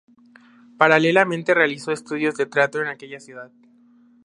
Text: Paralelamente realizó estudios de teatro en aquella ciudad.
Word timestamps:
Paralelamente 0.79 1.53
realizó 1.53 1.91
estudios 1.91 2.33
de 2.33 2.47
teatro 2.47 2.81
en 2.81 2.87
aquella 2.87 3.19
ciudad. 3.19 3.51